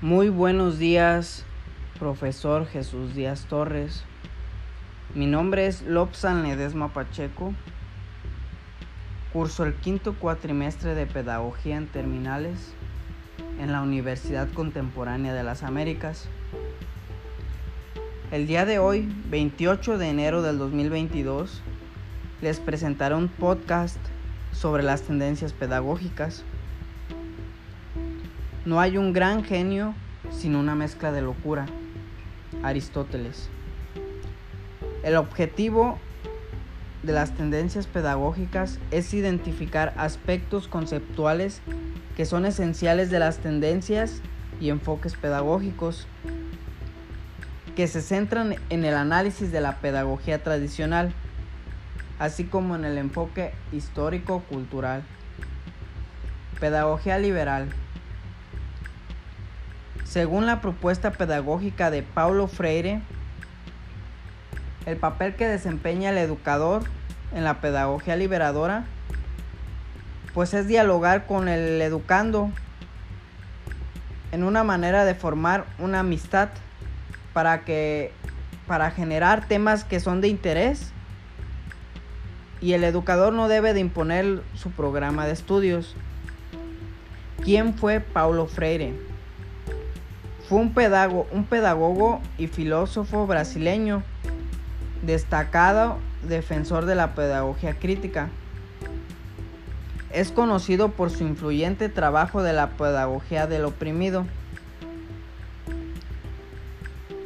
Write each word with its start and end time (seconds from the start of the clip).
Muy 0.00 0.28
buenos 0.28 0.78
días, 0.78 1.44
profesor 1.98 2.66
Jesús 2.68 3.16
Díaz 3.16 3.46
Torres. 3.46 4.04
Mi 5.12 5.26
nombre 5.26 5.66
es 5.66 5.82
Lobsan 5.82 6.44
Ledesma 6.44 6.92
Pacheco. 6.92 7.52
Curso 9.32 9.64
el 9.64 9.74
quinto 9.74 10.14
cuatrimestre 10.14 10.94
de 10.94 11.06
Pedagogía 11.06 11.76
en 11.76 11.88
Terminales 11.88 12.74
en 13.60 13.72
la 13.72 13.82
Universidad 13.82 14.48
Contemporánea 14.52 15.34
de 15.34 15.42
las 15.42 15.64
Américas. 15.64 16.28
El 18.30 18.46
día 18.46 18.66
de 18.66 18.78
hoy, 18.78 19.12
28 19.30 19.98
de 19.98 20.10
enero 20.10 20.42
del 20.42 20.58
2022, 20.58 21.60
les 22.40 22.60
presentaré 22.60 23.16
un 23.16 23.26
podcast 23.26 23.98
sobre 24.52 24.84
las 24.84 25.02
tendencias 25.02 25.52
pedagógicas. 25.52 26.44
No 28.68 28.80
hay 28.80 28.98
un 28.98 29.14
gran 29.14 29.44
genio 29.44 29.94
sin 30.30 30.54
una 30.54 30.74
mezcla 30.74 31.10
de 31.10 31.22
locura. 31.22 31.64
Aristóteles. 32.62 33.48
El 35.02 35.16
objetivo 35.16 35.98
de 37.02 37.14
las 37.14 37.32
tendencias 37.32 37.86
pedagógicas 37.86 38.78
es 38.90 39.14
identificar 39.14 39.94
aspectos 39.96 40.68
conceptuales 40.68 41.62
que 42.14 42.26
son 42.26 42.44
esenciales 42.44 43.10
de 43.10 43.18
las 43.20 43.38
tendencias 43.38 44.20
y 44.60 44.68
enfoques 44.68 45.14
pedagógicos 45.14 46.06
que 47.74 47.86
se 47.86 48.02
centran 48.02 48.56
en 48.68 48.84
el 48.84 48.96
análisis 48.96 49.50
de 49.50 49.62
la 49.62 49.76
pedagogía 49.76 50.42
tradicional, 50.42 51.14
así 52.18 52.44
como 52.44 52.76
en 52.76 52.84
el 52.84 52.98
enfoque 52.98 53.54
histórico-cultural. 53.72 55.04
Pedagogía 56.60 57.18
liberal. 57.18 57.70
Según 60.08 60.46
la 60.46 60.62
propuesta 60.62 61.10
pedagógica 61.10 61.90
de 61.90 62.02
Paulo 62.02 62.48
Freire, 62.48 63.02
el 64.86 64.96
papel 64.96 65.34
que 65.34 65.46
desempeña 65.46 66.08
el 66.08 66.16
educador 66.16 66.84
en 67.34 67.44
la 67.44 67.60
pedagogía 67.60 68.16
liberadora, 68.16 68.86
pues 70.32 70.54
es 70.54 70.66
dialogar 70.66 71.26
con 71.26 71.46
el 71.46 71.82
educando 71.82 72.50
en 74.32 74.44
una 74.44 74.64
manera 74.64 75.04
de 75.04 75.14
formar 75.14 75.66
una 75.78 76.00
amistad 76.00 76.48
para 77.34 77.66
que 77.66 78.10
para 78.66 78.90
generar 78.90 79.46
temas 79.46 79.84
que 79.84 80.00
son 80.00 80.22
de 80.22 80.28
interés 80.28 80.90
y 82.62 82.72
el 82.72 82.82
educador 82.84 83.34
no 83.34 83.48
debe 83.48 83.74
de 83.74 83.80
imponer 83.80 84.42
su 84.54 84.70
programa 84.70 85.26
de 85.26 85.32
estudios. 85.32 85.94
¿Quién 87.44 87.74
fue 87.74 88.00
Paulo 88.00 88.46
Freire? 88.46 89.07
Fue 90.48 90.58
un 90.58 90.72
pedagogo, 90.72 91.26
un 91.30 91.44
pedagogo 91.44 92.22
y 92.38 92.46
filósofo 92.46 93.26
brasileño, 93.26 94.02
destacado 95.02 95.98
defensor 96.26 96.86
de 96.86 96.94
la 96.94 97.14
pedagogía 97.14 97.74
crítica. 97.74 98.30
Es 100.10 100.32
conocido 100.32 100.88
por 100.88 101.10
su 101.10 101.24
influyente 101.24 101.90
trabajo 101.90 102.42
de 102.42 102.54
la 102.54 102.70
pedagogía 102.70 103.46
del 103.46 103.66
oprimido. 103.66 104.24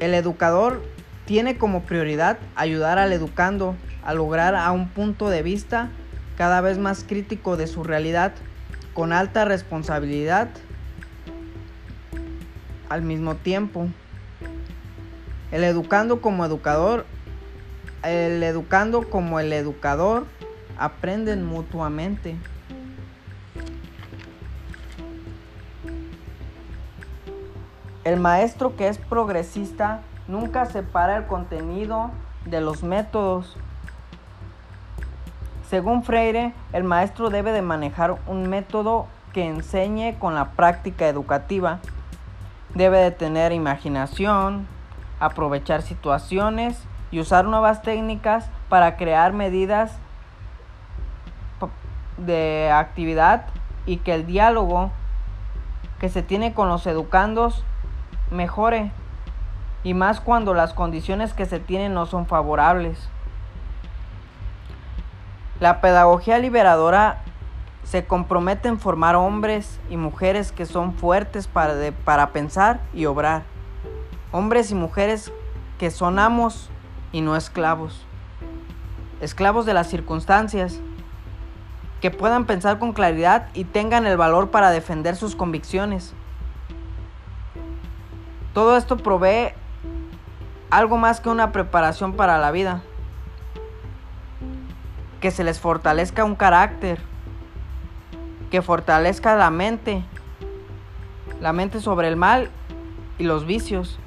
El 0.01 0.15
educador 0.15 0.83
tiene 1.25 1.57
como 1.57 1.83
prioridad 1.83 2.39
ayudar 2.57 2.99
al 2.99 3.13
educando 3.13 3.77
a 4.03 4.15
lograr 4.15 4.57
a 4.57 4.73
un 4.73 4.89
punto 4.89 5.31
de 5.31 5.45
vista 5.45 5.91
cada 6.37 6.61
vez 6.61 6.77
más 6.79 7.05
crítico 7.05 7.57
de 7.57 7.69
su 7.69 7.85
realidad, 7.85 8.33
con 8.95 9.13
alta 9.13 9.45
responsabilidad 9.45 10.49
al 12.93 13.03
mismo 13.03 13.37
tiempo. 13.37 13.89
El 15.51 15.65
educando 15.65 16.21
como 16.21 16.45
educador, 16.45 17.07
el 18.03 18.43
educando 18.43 19.09
como 19.09 19.41
el 19.41 19.53
educador 19.53 20.27
aprenden 20.79 21.45
mutuamente. 21.45 22.37
El 28.05 28.21
maestro 28.21 28.77
que 28.77 28.89
es 28.89 28.99
progresista 28.99 30.01
nunca 30.29 30.67
separa 30.67 31.17
el 31.17 31.27
contenido 31.27 32.11
de 32.45 32.61
los 32.61 32.83
métodos. 32.83 33.57
Según 35.71 36.03
Freire, 36.03 36.53
el 36.75 36.85
maestro 36.85 37.31
debe 37.31 37.53
de 37.53 37.63
manejar 37.63 38.19
un 38.27 38.51
método 38.51 39.07
que 39.33 39.47
enseñe 39.47 40.19
con 40.19 40.35
la 40.35 40.51
práctica 40.51 41.09
educativa 41.09 41.81
Debe 42.75 42.99
de 42.99 43.11
tener 43.11 43.53
imaginación, 43.53 44.67
aprovechar 45.21 45.83
situaciones 45.83 46.83
y 47.11 47.21
usar 47.21 47.45
nuevas 47.45 47.83
técnicas 47.83 48.49
para 48.69 48.97
crear 48.97 49.33
medidas 49.33 49.99
de 52.17 52.71
actividad 52.73 53.47
y 53.87 53.99
que 53.99 54.15
el 54.15 54.27
diálogo 54.27 54.91
que 56.01 56.09
se 56.09 56.23
tiene 56.23 56.55
con 56.55 56.69
los 56.69 56.87
educandos 56.87 57.65
mejore 58.31 58.91
y 59.85 59.95
más 59.95 60.21
cuando 60.21 60.55
las 60.55 60.73
condiciones 60.73 61.35
que 61.35 61.47
se 61.47 61.61
tienen 61.61 61.95
no 61.95 62.07
son 62.07 62.27
favorables. 62.27 63.09
La 65.61 65.81
pedagogía 65.81 66.39
liberadora 66.39 67.19
se 67.85 68.05
compromete 68.07 68.69
en 68.69 68.79
formar 68.79 69.17
hombres 69.17 69.81
y 69.91 69.97
mujeres 69.97 70.53
que 70.53 70.67
son 70.67 70.95
fuertes 70.95 71.47
para, 71.47 71.93
para 72.05 72.31
pensar 72.31 72.81
y 72.95 73.07
obrar. 73.07 73.43
Hombres 74.31 74.71
y 74.71 74.75
mujeres 74.75 75.33
que 75.79 75.91
son 75.91 76.19
amos 76.19 76.71
y 77.11 77.21
no 77.21 77.37
esclavos. 77.37 78.07
Esclavos 79.21 79.67
de 79.67 79.75
las 79.75 79.89
circunstancias. 79.89 80.81
Que 82.01 82.11
puedan 82.11 82.47
pensar 82.47 82.79
con 82.79 82.93
claridad 82.93 83.49
y 83.55 83.65
tengan 83.65 84.07
el 84.07 84.17
valor 84.17 84.51
para 84.51 84.71
defender 84.71 85.15
sus 85.15 85.37
convicciones. 85.37 86.15
Todo 88.55 88.77
esto 88.77 88.97
provee 88.97 89.55
algo 90.71 90.97
más 90.97 91.21
que 91.21 91.29
una 91.29 91.53
preparación 91.53 92.15
para 92.15 92.39
la 92.39 92.51
vida. 92.51 92.83
Que 95.21 95.31
se 95.31 95.45
les 95.45 95.61
fortalezca 95.61 96.25
un 96.25 96.35
carácter 96.35 97.12
que 98.53 98.61
fortalezca 98.61 99.35
la 99.35 99.51
mente, 99.51 100.05
la 101.41 101.55
mente 101.55 101.81
sobre 101.81 102.09
el 102.09 102.17
mal 102.17 102.51
y 103.17 103.25
los 103.25 103.47
vicios. 103.47 103.99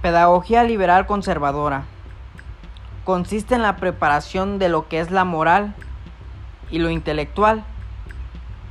Pedagogía 0.00 0.64
liberal 0.64 1.06
conservadora. 1.06 1.84
Consiste 3.04 3.56
en 3.56 3.60
la 3.60 3.76
preparación 3.76 4.58
de 4.58 4.70
lo 4.70 4.88
que 4.88 5.00
es 5.00 5.10
la 5.10 5.26
moral 5.26 5.74
y 6.70 6.78
lo 6.78 6.88
intelectual, 6.88 7.62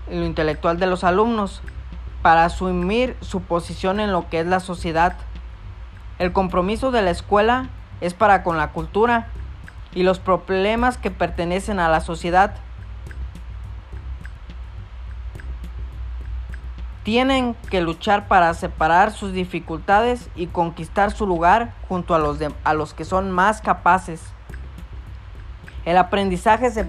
lo 0.09 0.25
intelectual 0.25 0.79
de 0.79 0.87
los 0.87 1.03
alumnos, 1.03 1.61
para 2.23 2.43
asumir 2.43 3.15
su 3.21 3.41
posición 3.41 3.99
en 3.99 4.11
lo 4.11 4.27
que 4.29 4.39
es 4.39 4.47
la 4.47 4.59
sociedad. 4.59 5.15
El 6.17 6.33
compromiso 6.33 6.89
de 6.89 7.03
la 7.03 7.11
escuela 7.11 7.69
es 8.01 8.15
para 8.15 8.41
con 8.41 8.57
la 8.57 8.71
cultura 8.71 9.27
y 9.93 10.01
los 10.01 10.17
problemas 10.17 10.97
que 10.97 11.11
pertenecen 11.11 11.79
a 11.79 11.87
la 11.87 12.01
sociedad. 12.01 12.55
Tienen 17.03 17.55
que 17.69 17.81
luchar 17.81 18.27
para 18.27 18.53
separar 18.53 19.11
sus 19.11 19.33
dificultades 19.33 20.29
y 20.35 20.47
conquistar 20.47 21.11
su 21.11 21.25
lugar 21.25 21.73
junto 21.87 22.13
a 22.13 22.19
los, 22.19 22.39
a 22.63 22.73
los 22.73 22.93
que 22.93 23.05
son 23.05 23.31
más 23.31 23.61
capaces. 23.61 24.21
El 25.85 25.97
aprendizaje 25.97 26.69
se, 26.71 26.85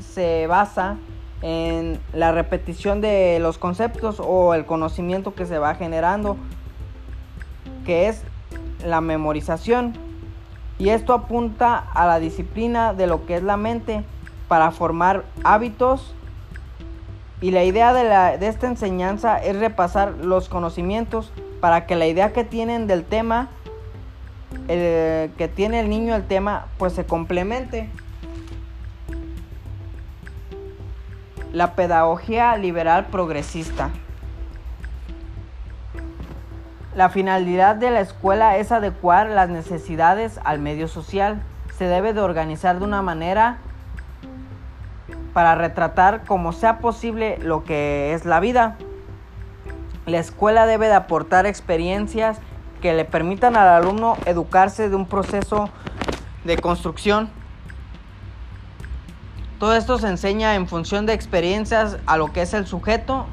se 0.00 0.46
basa 0.46 0.96
en 1.42 2.00
la 2.12 2.32
repetición 2.32 3.00
de 3.00 3.38
los 3.40 3.58
conceptos 3.58 4.20
o 4.20 4.54
el 4.54 4.64
conocimiento 4.64 5.34
que 5.34 5.46
se 5.46 5.58
va 5.58 5.74
generando, 5.74 6.36
que 7.84 8.08
es 8.08 8.22
la 8.84 9.00
memorización. 9.00 9.94
Y 10.78 10.90
esto 10.90 11.12
apunta 11.12 11.76
a 11.76 12.06
la 12.06 12.20
disciplina 12.20 12.94
de 12.94 13.06
lo 13.06 13.26
que 13.26 13.36
es 13.36 13.42
la 13.42 13.56
mente 13.56 14.04
para 14.46 14.70
formar 14.70 15.24
hábitos 15.44 16.14
y 17.40 17.52
la 17.52 17.62
idea 17.62 17.92
de, 17.92 18.46
esta 18.46 18.66
enseñanza 18.66 19.38
es 19.38 19.56
repasar 19.56 20.12
los 20.22 20.48
conocimientos 20.48 21.32
para 21.60 21.86
que 21.86 21.94
la 21.94 22.06
idea 22.06 22.32
que 22.32 22.44
tienen 22.44 22.86
del 22.88 23.04
tema, 23.04 23.48
que 24.66 25.52
tiene 25.54 25.80
el 25.80 25.88
niño 25.88 26.16
el 26.16 26.26
tema, 26.26 26.66
pues 26.78 26.94
se 26.94 27.06
complemente. 27.06 27.88
La 31.52 31.74
pedagogía 31.74 32.56
liberal 32.56 33.06
progresista. 33.06 33.90
La 36.96 37.08
finalidad 37.08 37.76
de 37.76 37.92
la 37.92 38.00
escuela 38.00 38.56
es 38.56 38.72
adecuar 38.72 39.28
las 39.28 39.48
necesidades 39.48 40.40
al 40.42 40.58
medio 40.58 40.88
social. 40.88 41.40
Se 41.76 41.84
debe 41.84 42.12
de 42.12 42.20
organizar 42.20 42.80
de 42.80 42.84
una 42.84 43.02
manera 43.02 43.58
para 45.38 45.54
retratar 45.54 46.24
como 46.24 46.52
sea 46.52 46.80
posible 46.80 47.38
lo 47.40 47.62
que 47.62 48.12
es 48.12 48.24
la 48.24 48.40
vida. 48.40 48.76
La 50.04 50.18
escuela 50.18 50.66
debe 50.66 50.88
de 50.88 50.94
aportar 50.94 51.46
experiencias 51.46 52.40
que 52.82 52.92
le 52.92 53.04
permitan 53.04 53.56
al 53.56 53.68
alumno 53.68 54.16
educarse 54.26 54.88
de 54.88 54.96
un 54.96 55.06
proceso 55.06 55.70
de 56.42 56.58
construcción. 56.58 57.30
Todo 59.60 59.76
esto 59.76 60.00
se 60.00 60.08
enseña 60.08 60.56
en 60.56 60.66
función 60.66 61.06
de 61.06 61.12
experiencias 61.12 61.98
a 62.06 62.16
lo 62.16 62.32
que 62.32 62.42
es 62.42 62.52
el 62.52 62.66
sujeto 62.66 63.26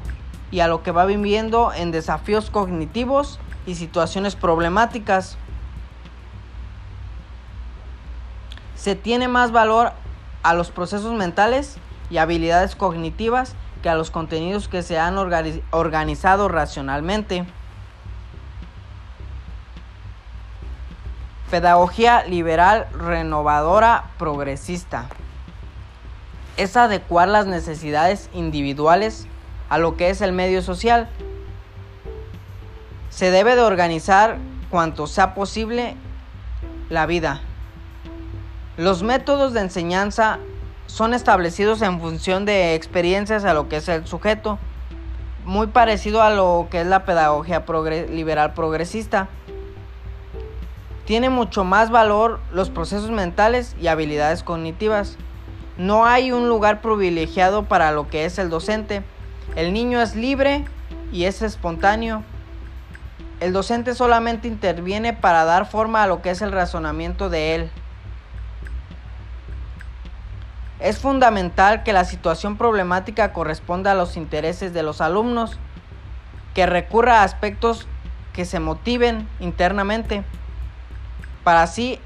y 0.52 0.60
a 0.60 0.68
lo 0.68 0.84
que 0.84 0.92
va 0.92 1.06
viviendo 1.06 1.72
en 1.72 1.90
desafíos 1.90 2.50
cognitivos 2.50 3.40
y 3.66 3.74
situaciones 3.74 4.36
problemáticas. 4.36 5.38
Se 8.76 8.94
tiene 8.94 9.26
más 9.26 9.50
valor 9.50 9.90
a 10.44 10.54
los 10.54 10.70
procesos 10.70 11.12
mentales 11.12 11.80
y 12.10 12.18
habilidades 12.18 12.76
cognitivas 12.76 13.54
que 13.82 13.88
a 13.88 13.94
los 13.94 14.10
contenidos 14.10 14.68
que 14.68 14.82
se 14.82 14.98
han 14.98 15.16
organizado 15.18 16.48
racionalmente. 16.48 17.46
Pedagogía 21.50 22.24
liberal, 22.24 22.86
renovadora, 22.92 24.10
progresista. 24.18 25.06
Es 26.56 26.76
adecuar 26.76 27.28
las 27.28 27.46
necesidades 27.46 28.30
individuales 28.32 29.26
a 29.68 29.78
lo 29.78 29.96
que 29.96 30.10
es 30.10 30.20
el 30.20 30.32
medio 30.32 30.62
social. 30.62 31.08
Se 33.10 33.30
debe 33.30 33.54
de 33.54 33.62
organizar 33.62 34.38
cuanto 34.70 35.06
sea 35.06 35.34
posible 35.34 35.96
la 36.88 37.06
vida. 37.06 37.40
Los 38.76 39.02
métodos 39.02 39.52
de 39.52 39.60
enseñanza 39.60 40.38
son 40.86 41.14
establecidos 41.14 41.82
en 41.82 42.00
función 42.00 42.44
de 42.44 42.74
experiencias 42.74 43.44
a 43.44 43.54
lo 43.54 43.68
que 43.68 43.76
es 43.76 43.88
el 43.88 44.06
sujeto, 44.06 44.58
muy 45.44 45.68
parecido 45.68 46.22
a 46.22 46.30
lo 46.30 46.68
que 46.70 46.80
es 46.80 46.86
la 46.86 47.04
pedagogía 47.04 47.64
liberal 48.10 48.54
progresista. 48.54 49.28
Tiene 51.04 51.30
mucho 51.30 51.62
más 51.62 51.90
valor 51.90 52.40
los 52.52 52.70
procesos 52.70 53.10
mentales 53.10 53.76
y 53.80 53.86
habilidades 53.86 54.42
cognitivas. 54.42 55.16
No 55.76 56.04
hay 56.04 56.32
un 56.32 56.48
lugar 56.48 56.80
privilegiado 56.80 57.64
para 57.64 57.92
lo 57.92 58.08
que 58.08 58.24
es 58.24 58.38
el 58.38 58.50
docente. 58.50 59.04
El 59.54 59.72
niño 59.72 60.00
es 60.00 60.16
libre 60.16 60.64
y 61.12 61.24
es 61.24 61.42
espontáneo. 61.42 62.24
El 63.38 63.52
docente 63.52 63.94
solamente 63.94 64.48
interviene 64.48 65.12
para 65.12 65.44
dar 65.44 65.66
forma 65.66 66.02
a 66.02 66.06
lo 66.06 66.22
que 66.22 66.30
es 66.30 66.42
el 66.42 66.50
razonamiento 66.50 67.28
de 67.28 67.54
él. 67.54 67.70
Es 70.78 70.98
fundamental 70.98 71.82
que 71.82 71.92
la 71.92 72.04
situación 72.04 72.58
problemática 72.58 73.32
corresponda 73.32 73.92
a 73.92 73.94
los 73.94 74.16
intereses 74.16 74.74
de 74.74 74.82
los 74.82 75.00
alumnos, 75.00 75.58
que 76.54 76.66
recurra 76.66 77.20
a 77.20 77.24
aspectos 77.24 77.86
que 78.32 78.44
se 78.44 78.60
motiven 78.60 79.26
internamente, 79.40 80.22
para 81.44 81.62
así 81.62 81.98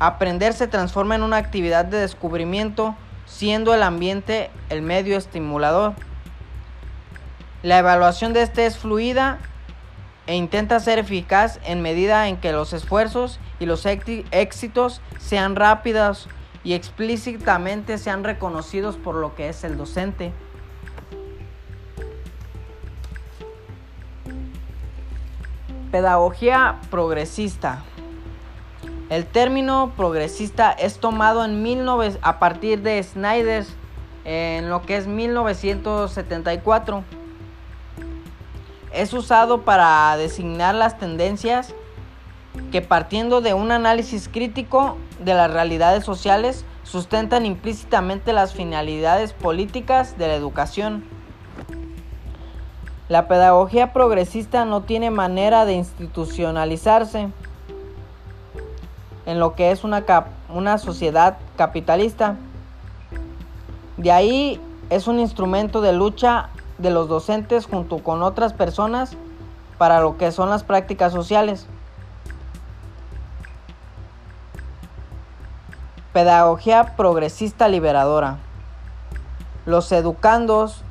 aprender 0.00 0.52
se 0.52 0.66
transforma 0.66 1.14
en 1.14 1.22
una 1.22 1.36
actividad 1.36 1.84
de 1.84 1.98
descubrimiento, 1.98 2.96
siendo 3.26 3.72
el 3.74 3.82
ambiente 3.82 4.50
el 4.68 4.82
medio 4.82 5.16
estimulador. 5.16 5.94
La 7.62 7.78
evaluación 7.78 8.32
de 8.32 8.42
este 8.42 8.66
es 8.66 8.76
fluida 8.76 9.38
e 10.26 10.34
intenta 10.34 10.80
ser 10.80 10.98
eficaz 10.98 11.60
en 11.64 11.82
medida 11.82 12.28
en 12.28 12.36
que 12.36 12.52
los 12.52 12.72
esfuerzos 12.72 13.38
y 13.60 13.66
los 13.66 13.86
éxitos 13.86 15.00
sean 15.18 15.54
rápidos 15.54 16.28
y 16.64 16.72
explícitamente 16.72 17.98
sean 17.98 18.24
reconocidos 18.24 18.96
por 18.96 19.14
lo 19.16 19.34
que 19.34 19.50
es 19.50 19.62
el 19.64 19.76
docente. 19.76 20.32
Pedagogía 25.92 26.80
progresista. 26.90 27.84
El 29.10 29.26
término 29.26 29.92
progresista 29.96 30.72
es 30.72 30.98
tomado 30.98 31.44
en 31.44 31.62
19, 31.62 32.16
a 32.22 32.38
partir 32.38 32.80
de 32.82 33.00
Snyder 33.02 33.64
en 34.24 34.70
lo 34.70 34.80
que 34.82 34.96
es 34.96 35.06
1974. 35.06 37.04
Es 38.92 39.12
usado 39.12 39.62
para 39.62 40.16
designar 40.16 40.74
las 40.74 40.98
tendencias 40.98 41.74
que 42.70 42.82
partiendo 42.82 43.40
de 43.40 43.54
un 43.54 43.70
análisis 43.70 44.28
crítico 44.28 44.96
de 45.20 45.34
las 45.34 45.50
realidades 45.50 46.04
sociales 46.04 46.64
sustentan 46.82 47.46
implícitamente 47.46 48.32
las 48.32 48.52
finalidades 48.52 49.32
políticas 49.32 50.18
de 50.18 50.28
la 50.28 50.34
educación. 50.34 51.04
La 53.08 53.28
pedagogía 53.28 53.92
progresista 53.92 54.64
no 54.64 54.82
tiene 54.82 55.10
manera 55.10 55.64
de 55.64 55.74
institucionalizarse 55.74 57.28
en 59.26 59.40
lo 59.40 59.54
que 59.54 59.70
es 59.70 59.84
una, 59.84 60.04
una 60.48 60.78
sociedad 60.78 61.38
capitalista. 61.56 62.36
De 63.96 64.10
ahí 64.10 64.60
es 64.90 65.06
un 65.06 65.18
instrumento 65.18 65.80
de 65.80 65.92
lucha 65.92 66.50
de 66.78 66.90
los 66.90 67.08
docentes 67.08 67.66
junto 67.66 67.98
con 67.98 68.22
otras 68.22 68.52
personas 68.52 69.16
para 69.78 70.00
lo 70.00 70.16
que 70.16 70.32
son 70.32 70.50
las 70.50 70.64
prácticas 70.64 71.12
sociales. 71.12 71.66
Pedagogía 76.14 76.94
progresista 76.96 77.66
liberadora. 77.66 78.38
Los 79.66 79.90
educandos 79.90 80.84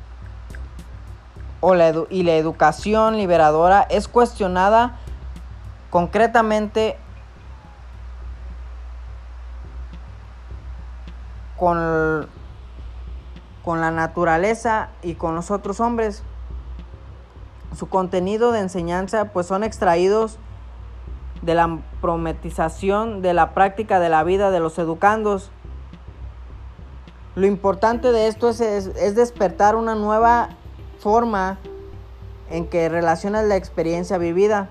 o 1.62 1.74
y 2.10 2.22
la 2.24 2.34
educación 2.34 3.16
liberadora 3.16 3.86
es 3.88 4.06
cuestionada 4.06 4.98
concretamente 5.88 6.98
con, 11.56 12.28
con 13.64 13.80
la 13.80 13.90
naturaleza 13.90 14.90
y 15.02 15.14
con 15.14 15.34
los 15.34 15.50
otros 15.50 15.80
hombres. 15.80 16.22
Su 17.74 17.88
contenido 17.88 18.52
de 18.52 18.60
enseñanza 18.60 19.32
pues 19.32 19.46
son 19.46 19.64
extraídos 19.64 20.38
de 21.44 21.54
la 21.54 21.78
prometización 22.00 23.22
de 23.22 23.34
la 23.34 23.52
práctica 23.52 24.00
de 24.00 24.08
la 24.08 24.24
vida 24.24 24.50
de 24.50 24.60
los 24.60 24.78
educandos. 24.78 25.50
Lo 27.34 27.46
importante 27.46 28.12
de 28.12 28.28
esto 28.28 28.48
es, 28.48 28.60
es, 28.60 29.14
despertar 29.14 29.76
una 29.76 29.94
nueva 29.94 30.50
forma 30.98 31.58
en 32.50 32.66
que 32.66 32.88
relacionas 32.88 33.44
la 33.44 33.56
experiencia 33.56 34.18
vivida. 34.18 34.68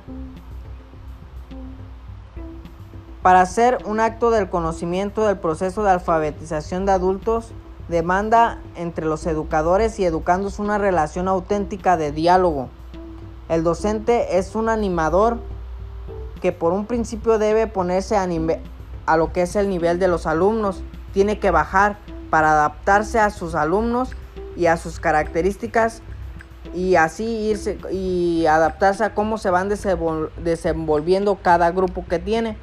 Para 3.21 3.41
hacer 3.41 3.77
un 3.85 3.99
acto 3.99 4.31
del 4.31 4.49
conocimiento 4.49 5.25
del 5.25 5.37
proceso 5.37 5.83
de 5.83 5.91
alfabetización 5.91 6.85
de 6.85 6.93
adultos, 6.93 7.51
demanda 7.87 8.59
entre 8.75 9.05
los 9.05 9.25
educadores 9.27 9.99
y 9.99 10.05
educandos 10.05 10.59
una 10.59 10.77
relación 10.77 11.27
auténtica 11.27 11.97
de 11.97 12.11
diálogo. 12.11 12.69
El 13.49 13.63
docente 13.63 14.37
es 14.37 14.55
un 14.55 14.69
animador 14.69 15.37
que 16.43 16.51
por 16.51 16.73
un 16.73 16.85
principio 16.87 17.39
debe 17.39 17.67
ponerse 17.67 18.17
a, 18.17 18.27
lo 19.15 19.31
que 19.31 19.43
es 19.43 19.55
el 19.55 19.69
nivel 19.69 19.97
de 19.97 20.09
los 20.09 20.27
alumnos. 20.27 20.83
Tiene 21.13 21.39
que 21.39 21.51
bajar 21.51 21.95
para 22.29 22.51
adaptarse 22.51 23.17
a 23.17 23.29
sus 23.29 23.55
alumnos 23.55 24.09
y 24.57 24.65
a 24.65 24.75
sus 24.75 24.99
características 24.99 26.01
y 26.73 26.95
así 26.95 27.23
irse 27.23 27.77
y 27.89 28.45
adaptarse 28.45 29.05
a 29.05 29.15
cómo 29.15 29.37
se 29.37 29.51
van 29.51 29.69
desenvolviendo 29.69 31.35
cada 31.41 31.71
grupo 31.71 32.05
que 32.09 32.19
tiene. 32.19 32.57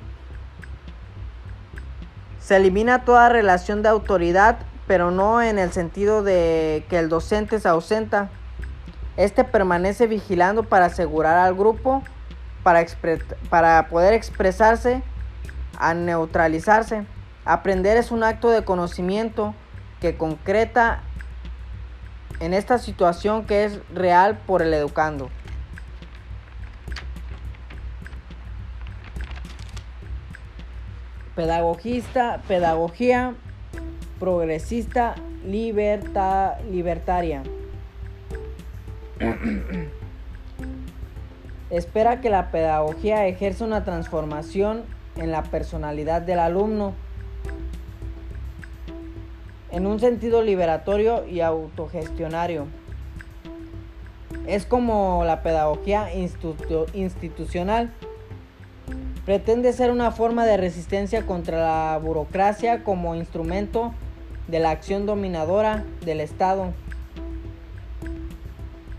Se 2.39 2.57
elimina 2.57 3.07
toda 3.07 3.31
relación 3.31 3.81
de 3.81 3.89
autoridad, 3.89 4.59
pero 4.87 5.11
no 5.11 5.41
en 5.41 5.59
el 5.59 5.73
sentido 5.73 6.23
de 6.23 6.85
que 6.91 6.99
el 6.99 7.09
docente 7.09 7.59
se 7.61 7.69
ausenta. 7.69 8.29
Este 9.17 9.43
permanece 9.43 10.07
vigilando 10.07 10.65
para 10.65 10.85
asegurar 10.85 11.39
al 11.39 11.55
grupo 11.55 12.03
para, 12.63 12.87
para 13.49 13.89
poder 13.89 14.15
expresarse, 14.15 15.03
a 15.79 15.95
neutralizarse. 15.95 17.05
Aprender 17.45 17.97
es 17.97 18.11
un 18.11 18.23
acto 18.23 18.51
de 18.51 18.65
conocimiento 18.65 19.55
que 20.01 20.17
concreta 20.17 21.01
en 22.41 22.55
esta 22.55 22.79
situación 22.79 23.45
que 23.45 23.65
es 23.65 23.81
real 23.95 24.39
por 24.47 24.63
el 24.63 24.73
educando. 24.75 25.31
Pedagogista, 31.35 32.43
pedagogía 32.47 33.35
progresista, 34.21 35.15
liberta, 35.45 36.59
libertaria. 36.71 37.43
Espera 41.71 42.21
que 42.21 42.31
la 42.31 42.51
pedagogía 42.51 43.27
ejerza 43.29 43.65
una 43.65 43.85
transformación 43.85 44.83
en 45.17 45.31
la 45.31 45.45
personalidad 45.45 46.21
del 46.21 46.41
alumno 46.41 46.95
en 49.71 49.87
un 49.87 50.01
sentido 50.01 50.43
liberatorio 50.43 51.27
y 51.27 51.41
autogestionario. 51.41 52.67
es 54.47 54.67
como 54.67 55.23
la 55.25 55.43
pedagogía 55.43 56.09
institucional. 56.93 57.93
Pretende 59.25 59.73
ser 59.73 59.93
una 59.93 60.11
forma 60.11 60.45
de 60.45 60.57
resistencia 60.57 61.25
contra 61.25 61.61
la 61.61 61.99
burocracia 61.99 62.83
como 62.83 63.15
instrumento 63.15 63.93
de 64.49 64.59
la 64.59 64.71
acción 64.71 65.07
dominadora 65.07 65.85
del 66.05 66.21
Estado, 66.21 66.73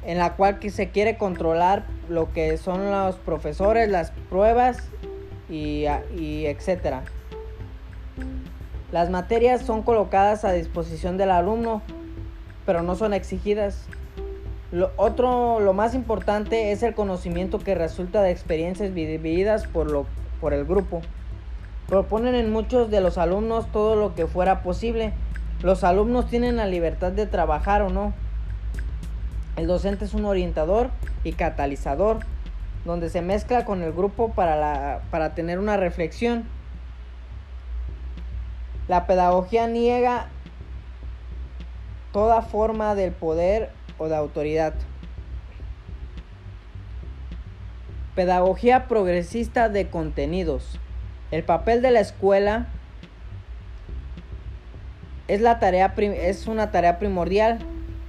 en 0.06 0.20
la 0.20 0.36
cual 0.38 0.60
se 0.72 0.90
quiere 0.90 1.18
controlar 1.18 1.86
lo 2.12 2.32
que 2.34 2.58
son 2.58 2.92
los 2.92 3.16
profesores, 3.16 3.90
las 3.90 4.12
pruebas 4.30 4.78
y, 5.50 5.86
etcétera. 6.46 7.04
Las 8.92 9.10
materias 9.10 9.62
son 9.62 9.84
colocadas 9.84 10.44
a 10.44 10.52
disposición 10.52 11.18
del 11.18 11.32
alumno, 11.32 11.82
pero 12.66 12.84
no 12.84 12.96
son 12.96 13.14
exigidas. 13.14 13.88
Lo 14.72 14.92
otro, 14.98 15.60
lo 15.60 15.74
más 15.74 15.96
importante 15.96 16.72
es 16.72 16.84
el 16.84 16.94
conocimiento 16.94 17.60
que 17.60 17.76
resulta 17.76 18.22
de 18.22 18.32
experiencias 18.32 18.94
vividas 18.94 19.68
por, 19.68 19.90
lo, 19.90 20.06
por 20.40 20.54
el 20.54 20.66
grupo. 20.66 21.02
Proponen 21.88 22.36
en 22.36 22.52
muchos 22.52 22.90
de 22.90 23.02
los 23.02 23.18
alumnos 23.18 23.70
todo 23.72 23.96
lo 23.96 24.16
que 24.16 24.28
fuera 24.28 24.64
posible. 24.64 25.14
Los 25.62 25.84
alumnos 25.84 26.28
tienen 26.28 26.58
la 26.58 26.66
libertad 26.66 27.12
de 27.12 27.28
trabajar 27.28 27.82
o 27.82 27.90
no. 27.90 28.14
El 29.62 29.68
docente 29.68 30.06
es 30.06 30.16
un 30.16 30.26
orientador 30.26 30.90
y 31.24 31.34
catalizador, 31.34 32.22
donde 32.84 33.12
se 33.12 33.22
mezcla 33.22 33.64
con 33.64 33.84
el 33.84 33.94
grupo 33.94 34.30
para, 34.30 35.02
para 35.12 35.36
tener 35.36 35.60
una 35.60 35.78
reflexión. 35.78 36.46
La 38.88 39.06
pedagogía 39.06 39.68
niega 39.68 40.30
toda 42.12 42.42
forma 42.42 42.96
del 42.96 43.12
poder 43.12 43.70
o 44.00 44.08
de 44.08 44.16
autoridad. 44.16 44.74
Pedagogía 48.16 48.88
progresista 48.88 49.70
de 49.70 49.92
contenidos. 49.92 50.80
El 51.30 51.44
papel 51.44 51.84
de 51.84 51.92
la 51.92 52.00
escuela 52.00 52.66
es, 55.28 55.40
la 55.40 55.60
tarea, 55.60 55.94
es 55.98 56.48
una 56.48 56.72
tarea 56.72 56.98
primordial 56.98 57.60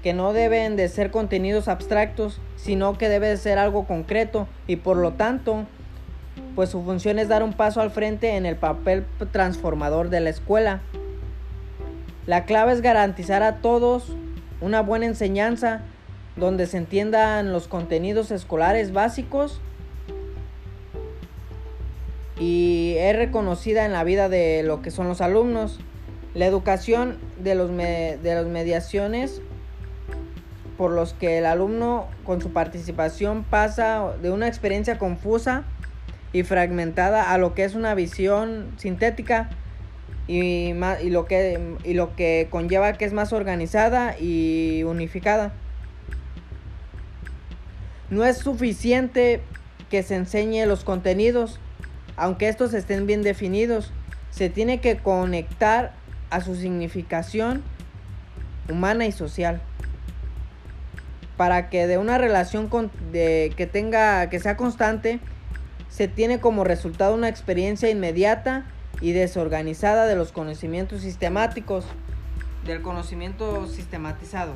que 0.03 0.13
no 0.13 0.33
deben 0.33 0.77
de 0.77 0.89
ser 0.89 1.11
contenidos 1.11 1.69
abstractos, 1.69 2.41
sino 2.57 2.99
que 2.99 3.09
debe 3.09 3.29
de 3.29 3.37
ser 3.37 3.59
algo 3.59 3.87
concreto 3.87 4.49
y 4.67 4.77
por 4.77 4.97
lo 4.97 5.13
tanto, 5.13 5.67
pues 6.55 6.71
su 6.71 6.83
función 6.83 7.19
es 7.19 7.29
dar 7.29 7.43
un 7.43 7.53
paso 7.53 7.81
al 7.81 7.91
frente 7.91 8.37
en 8.37 8.45
el 8.45 8.57
papel 8.57 9.07
transformador 9.31 10.11
de 10.11 10.21
la 10.21 10.31
escuela. 10.31 10.81
La 12.27 12.45
clave 12.45 12.73
es 12.73 12.83
garantizar 12.83 13.43
a 13.43 13.57
todos 13.57 14.13
una 14.61 14.83
buena 14.83 15.07
enseñanza 15.07 15.83
donde 16.37 16.67
se 16.67 16.79
entiendan 16.79 17.53
los 17.53 17.69
contenidos 17.69 18.31
escolares 18.31 18.93
básicos 18.93 19.61
y 22.39 22.95
es 22.99 23.15
reconocida 23.17 23.85
en 23.85 23.93
la 23.93 24.03
vida 24.03 24.29
de 24.29 24.63
lo 24.65 24.83
que 24.83 24.91
son 24.91 25.07
los 25.07 25.21
alumnos. 25.21 25.79
La 26.35 26.47
educación 26.47 27.19
de, 27.39 27.55
los 27.55 27.71
de 27.77 28.19
las 28.23 28.47
mediaciones 28.47 29.43
por 30.77 30.91
los 30.91 31.13
que 31.13 31.39
el 31.39 31.47
alumno 31.47 32.09
con 32.25 32.41
su 32.41 32.53
participación 32.53 33.45
pasa 33.45 34.13
de 34.23 34.31
una 34.31 34.49
experiencia 34.49 34.99
confusa 34.99 35.65
y 36.33 36.43
fragmentada 36.43 37.33
a 37.33 37.39
lo 37.39 37.55
que 37.55 37.65
es 37.65 37.75
una 37.75 37.95
visión 37.95 38.73
sintética 38.79 39.51
y, 40.27 40.73
y, 41.03 41.11
lo, 41.11 41.27
que, 41.27 41.77
y 41.85 41.95
lo 41.95 42.17
que 42.17 42.49
conlleva 42.51 42.93
que 42.95 43.05
es 43.05 43.13
más 43.13 43.33
organizada 43.33 44.19
y 44.19 44.83
unificada. 44.85 45.53
No 48.11 48.25
es 48.25 48.39
suficiente 48.39 49.41
que 49.91 50.03
se 50.03 50.17
enseñe 50.17 50.67
los 50.67 50.85
contenidos, 50.85 51.61
aunque 52.17 52.49
estos 52.49 52.75
estén 52.75 53.07
bien 53.07 53.23
definidos. 53.23 53.93
Se 54.31 54.49
tiene 54.49 54.81
que 54.81 54.97
conectar 54.97 55.93
a 56.31 56.41
su 56.41 56.55
significación 56.55 57.63
humana 58.71 59.07
y 59.07 59.13
social 59.13 59.61
para 61.37 61.69
que 61.71 61.87
de 61.87 61.99
una 61.99 62.19
relación 62.19 62.69
que 63.13 63.69
tenga 63.73 64.29
que 64.29 64.41
sea 64.41 64.57
constante 64.57 65.21
se 65.89 66.09
tiene 66.09 66.41
como 66.41 66.65
resultado 66.65 67.15
una 67.15 67.29
experiencia 67.29 67.91
inmediata 67.91 68.65
y 69.01 69.13
desorganizada 69.13 70.07
de 70.07 70.17
los 70.17 70.33
conocimientos 70.33 71.03
sistemáticos 71.03 71.85
del 72.65 72.83
conocimiento 72.83 73.67
sistematizado. 73.67 74.55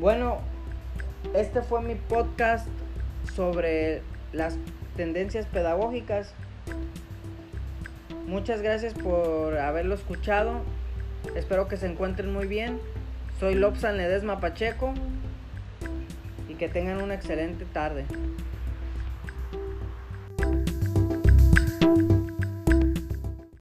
Bueno, 0.00 0.38
este 1.34 1.62
fue 1.62 1.82
mi 1.82 1.94
podcast 1.96 2.66
sobre 3.34 4.02
las 4.32 4.56
tendencias 4.96 5.46
pedagógicas. 5.46 6.34
Muchas 8.28 8.60
gracias 8.60 8.92
por 8.92 9.56
haberlo 9.56 9.94
escuchado. 9.94 10.60
Espero 11.34 11.66
que 11.66 11.78
se 11.78 11.86
encuentren 11.86 12.30
muy 12.30 12.46
bien. 12.46 12.78
Soy 13.40 13.54
Lobsan 13.54 13.96
Ledesma 13.96 14.38
Pacheco 14.38 14.92
y 16.46 16.54
que 16.56 16.68
tengan 16.68 17.00
una 17.00 17.14
excelente 17.14 17.64
tarde. 17.64 18.04